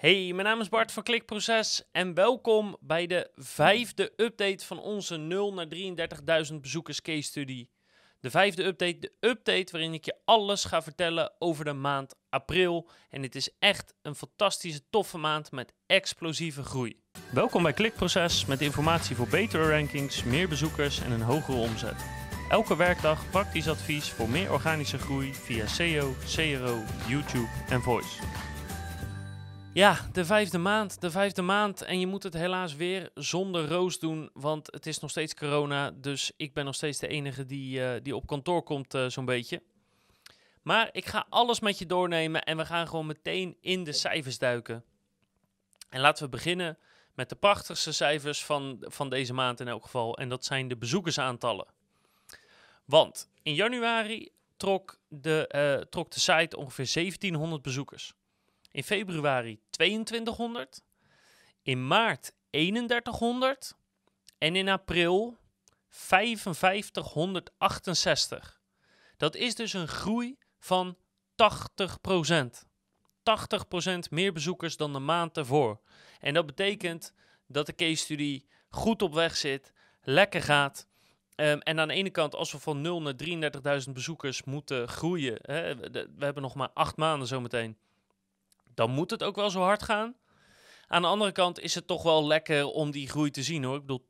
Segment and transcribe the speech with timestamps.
[0.00, 5.16] Hey, mijn naam is Bart van Klikproces en welkom bij de vijfde update van onze
[5.16, 5.66] 0 naar
[6.50, 7.68] 33.000 bezoekers case study.
[8.20, 12.88] De vijfde update, de update waarin ik je alles ga vertellen over de maand april.
[13.10, 17.00] En het is echt een fantastische, toffe maand met explosieve groei.
[17.32, 22.04] Welkom bij Klikproces met informatie voor betere rankings, meer bezoekers en een hogere omzet.
[22.48, 28.49] Elke werkdag praktisch advies voor meer organische groei via SEO, CRO, YouTube en Voice.
[29.72, 31.82] Ja, de vijfde maand, de vijfde maand.
[31.82, 35.90] En je moet het helaas weer zonder Roos doen, want het is nog steeds corona.
[35.90, 39.24] Dus ik ben nog steeds de enige die, eh, die op kantoor komt, eh, zo'n
[39.24, 39.62] beetje.
[40.62, 44.38] Maar ik ga alles met je doornemen en we gaan gewoon meteen in de cijfers
[44.38, 44.84] duiken.
[45.88, 46.78] En laten we beginnen
[47.14, 50.18] met de prachtigste cijfers van, van deze maand in elk geval.
[50.18, 51.66] En dat zijn de bezoekersaantallen.
[52.84, 58.14] Want in januari trok de, eh, trok de site ongeveer 1700 bezoekers.
[58.70, 60.82] In februari 2200.
[61.62, 63.74] In maart 3100.
[64.38, 65.38] En in april
[65.88, 68.60] 5568.
[69.16, 70.98] Dat is dus een groei van 80%.
[73.20, 73.22] 80%
[74.10, 75.80] meer bezoekers dan de maand ervoor.
[76.20, 77.14] En dat betekent
[77.46, 80.88] dat de case study goed op weg zit, lekker gaat.
[81.36, 83.14] Um, en aan de ene kant, als we van 0 naar
[83.86, 87.78] 33.000 bezoekers moeten groeien, hè, we hebben nog maar acht maanden zometeen
[88.80, 90.14] dan moet het ook wel zo hard gaan.
[90.86, 93.76] Aan de andere kant is het toch wel lekker om die groei te zien hoor.
[93.76, 94.06] Ik bedoel,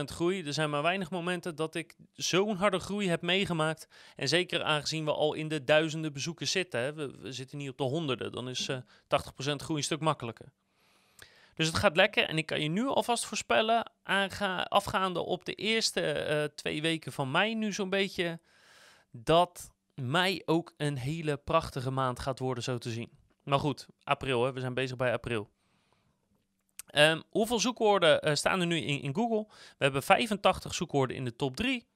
[0.00, 0.44] 80% groei.
[0.44, 3.88] Er zijn maar weinig momenten dat ik zo'n harde groei heb meegemaakt.
[4.16, 6.80] En zeker aangezien we al in de duizenden bezoekers zitten.
[6.80, 6.92] Hè.
[6.94, 8.32] We, zitten niet op de honderden.
[8.32, 8.76] Dan is uh,
[9.08, 9.20] eh,
[9.52, 10.52] 80% groei een stuk makkelijker.
[11.54, 12.28] Dus het gaat lekker.
[12.28, 13.90] En ik kan je nu alvast voorspellen,
[14.68, 18.40] afgaande op de eerste uh, twee weken van mei nu zo'n beetje,
[19.10, 23.24] dat mei ook een hele prachtige maand gaat worden zo te zien.
[23.46, 24.52] Maar goed, april, hè?
[24.52, 25.50] we zijn bezig bij april.
[26.94, 29.46] Um, hoeveel zoekwoorden uh, staan er nu in, in, Google?
[29.48, 31.86] We hebben 85 zoekwoorden in de top 3.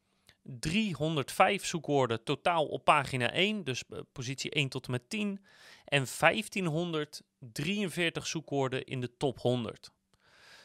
[0.43, 5.45] 305 zoekwoorden totaal op pagina 1, dus uh, positie 1 tot en met 10.
[5.85, 9.91] En 1543 zoekwoorden in de top 100.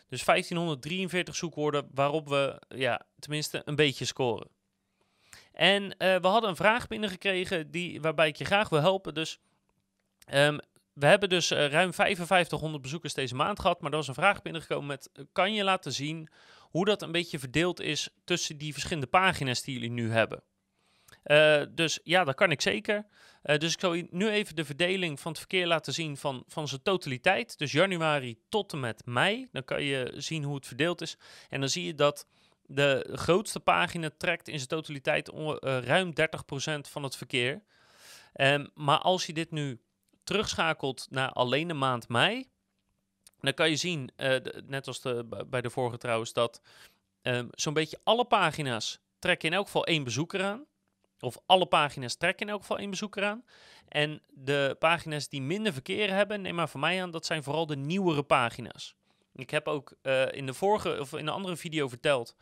[0.08, 4.48] Dus 1543 zoekwoorden waarop we ja, tenminste een beetje scoren.
[5.52, 9.14] En uh, we hadden een vraag binnengekregen die, waarbij ik je graag wil helpen.
[9.14, 9.40] Dus
[10.34, 10.60] um,
[10.96, 13.82] we hebben dus uh, ruim 5500 bezoekers deze maand gehad.
[13.82, 16.30] Maar er was een vraag binnengekomen met: eh, kan je laten zien
[16.60, 20.44] hoe dat een beetje verdeeld is tussen die verschillende pagina's die jullie nu hebben?
[21.26, 23.06] Uh, dus ja, dat kan ik zeker.
[23.42, 26.82] Dus ik zal nu even de verdeling van het verkeer laten zien van, van zijn
[26.82, 27.58] totaliteit.
[27.58, 29.48] Dus januari tot en met mei.
[29.52, 31.18] Dan kan je zien hoe het verdeeld is.
[31.50, 32.28] En dan zie je dat
[32.66, 35.30] de grootste pagina trekt in zijn totaliteit
[35.60, 36.14] ruim
[36.78, 37.62] 30% van het verkeer.
[38.34, 39.80] Um, maar als je dit nu
[40.26, 42.50] terugschakelt naar alleen de maand mei,
[43.40, 46.62] dan kan je zien, uh, net als de, bij de vorige trouwens, dat
[47.22, 50.66] um, zo'n beetje alle pagina's trekken in elk geval één bezoeker aan.
[51.20, 53.46] Of alle pagina's trekken in elk geval één bezoeker aan.
[53.88, 57.66] En de pagina's die minder verkeer hebben, neem maar van mij aan, dat zijn vooral
[57.66, 58.96] de nieuwere pagina's.
[59.34, 62.36] Ik heb ook uh, in de vorige of in een andere video verteld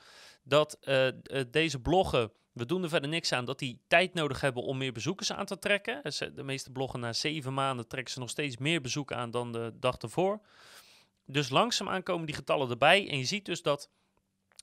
[0.43, 1.07] dat uh,
[1.51, 4.91] deze bloggen we doen er verder niks aan dat die tijd nodig hebben om meer
[4.91, 6.03] bezoekers aan te trekken.
[6.03, 9.51] Eh, de meeste bloggen na zeven maanden trekken ze nog steeds meer bezoeken aan dan
[9.51, 10.41] de dag ervoor.
[11.25, 13.09] Dus langzaamaan komen die getallen erbij.
[13.09, 13.89] En je ziet dus dat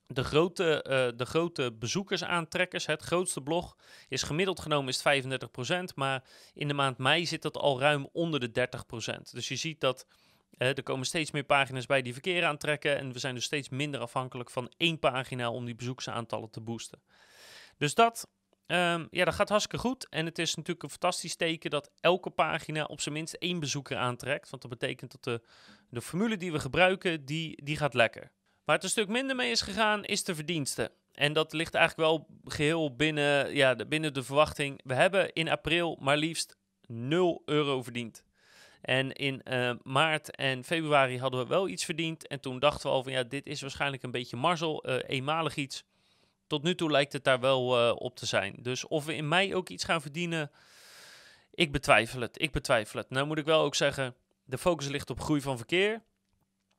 [0.06, 3.76] de grote, uh, de grote bezoekersaantrekkers, het grootste blog,
[4.08, 5.94] is gemiddeld genomen is 35%.
[5.94, 6.24] Maar
[6.54, 9.30] in de maand mei zit dat al ruim onder de 30%.
[9.32, 10.06] Dus je ziet dat
[10.58, 12.98] uh, er komen steeds meer pagina's bij die verkeer aantrekken.
[12.98, 17.00] En we zijn dus steeds minder afhankelijk van één pagina om die bezoekersaantallen te boosten.
[17.80, 18.28] Dus dat,
[18.66, 20.08] um, ja, dat gaat hartstikke goed.
[20.08, 23.96] En het is natuurlijk een fantastisch teken dat elke pagina op zijn minst één bezoeker
[23.96, 24.50] aantrekt.
[24.50, 25.42] Want dat betekent dat de,
[25.88, 28.32] de formule die we gebruiken, die, die gaat lekker.
[28.64, 30.90] Waar het een stuk minder mee is gegaan, is de verdiensten.
[31.12, 34.80] En dat ligt eigenlijk wel geheel binnen, ja, de, binnen de verwachting.
[34.84, 38.24] We hebben in april maar liefst 0 euro verdiend.
[38.80, 42.26] En in uh, maart en februari hadden we wel iets verdiend.
[42.26, 45.56] En toen dachten we al van ja, dit is waarschijnlijk een beetje marzel, uh, eenmalig
[45.56, 45.84] iets
[46.50, 48.56] tot nu toe lijkt het daar wel uh, op te zijn.
[48.58, 50.50] Dus of we in mei ook iets gaan verdienen,
[51.55, 52.43] ik betwijfel het.
[52.43, 53.11] Ik betwijfel het.
[53.11, 54.14] Nou moet ik wel ook zeggen,
[54.44, 56.02] de focus ligt op groei van verkeer.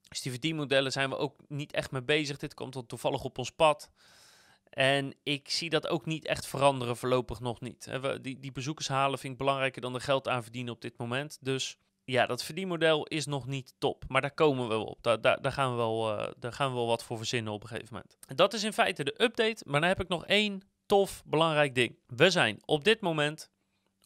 [0.08, 2.38] Dus die verdienmodellen zijn we ook niet echt mee bezig.
[2.38, 3.90] Dit komt dan toevallig op ons pad.
[4.70, 7.90] En ik zie dat ook niet echt veranderen, voorlopig nog niet.
[8.22, 11.38] Die, die bezoekers halen vind ik belangrijker dan er geld aan verdienen op dit moment.
[11.42, 14.04] Dus ja, dat verdienmodel is nog niet top.
[14.08, 15.04] Maar daar komen we op.
[15.04, 17.62] Daar, daar, daar, gaan, we wel, uh, daar gaan we wel wat voor verzinnen op
[17.62, 18.38] een gegeven moment.
[18.38, 19.64] Dat is in feite de update.
[19.66, 22.00] Maar dan heb ik nog één tof belangrijk ding.
[22.08, 23.50] We zijn op dit moment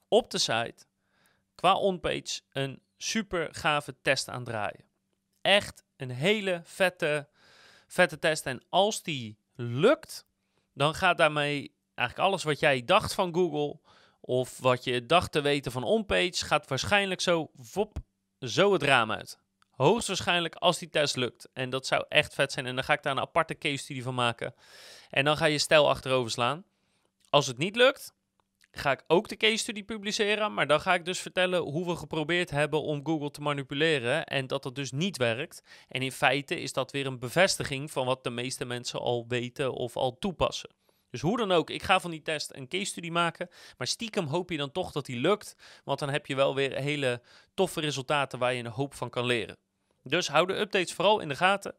[0.07, 0.85] op de site
[1.55, 4.85] qua onpage een super gave test aan draaien.
[5.41, 7.29] Echt een hele vette,
[7.87, 8.45] vette test.
[8.45, 10.25] En als die lukt,
[10.73, 13.79] dan gaat daarmee eigenlijk alles wat jij dacht van Google
[14.27, 17.97] of wat je dacht te weten van onpage, gaat waarschijnlijk zo, vop,
[18.39, 19.39] zo het raam uit.
[19.69, 21.49] Hoogstwaarschijnlijk als die test lukt.
[21.53, 22.65] En dat zou echt vet zijn.
[22.65, 24.53] En dan ga ik daar een aparte case studie van maken.
[25.09, 26.63] En dan ga je stijl achterover slaan.
[27.29, 28.13] Als het niet lukt,
[28.71, 30.53] ga ik ook de case study publiceren.
[30.53, 34.25] Maar dan ga ik dus vertellen hoe we geprobeerd hebben om Google te manipuleren.
[34.25, 35.63] En dat dat dus niet werkt.
[35.87, 39.73] En in feite is dat weer een bevestiging van wat de meeste mensen al weten
[39.73, 40.69] of al toepassen.
[41.15, 43.49] Dus hoe dan ook, ik ga van die test een case study maken.
[43.77, 45.55] Maar stiekem hoop je dan toch dat die lukt.
[45.83, 47.21] Want dan heb je wel weer hele
[47.53, 49.57] toffe resultaten waar je een hoop van kan leren.
[50.03, 51.75] Dus hou de updates vooral in de gaten.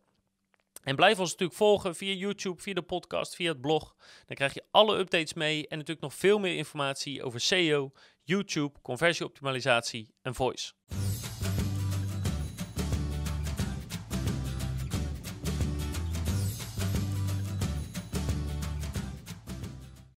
[0.83, 3.97] En blijf ons natuurlijk volgen via YouTube, via de podcast, via het blog.
[4.27, 7.93] Dan krijg je alle updates mee en natuurlijk nog veel meer informatie over SEO,
[8.23, 10.73] YouTube, conversieoptimalisatie en voice.